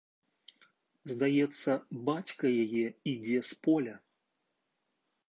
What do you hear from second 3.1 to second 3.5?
ідзе